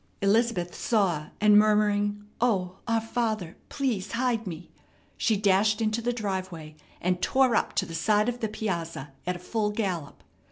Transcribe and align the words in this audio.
Elizabeth 0.19 0.73
saw, 0.73 1.27
and 1.39 1.59
murmuring, 1.59 2.23
"O 2.41 2.77
'our 2.87 2.99
Father,' 3.01 3.55
please 3.69 4.13
hide 4.13 4.47
me!" 4.47 4.71
she 5.15 5.37
dashed 5.37 5.79
into 5.79 6.01
the 6.01 6.11
driveway, 6.11 6.75
and 6.99 7.21
tore 7.21 7.55
up 7.55 7.73
to 7.73 7.85
the 7.85 7.93
side 7.93 8.27
of 8.27 8.39
the 8.39 8.49
piazza 8.49 9.13
at 9.27 9.35
a 9.35 9.45
full 9.45 9.69
gallop. 9.69 10.23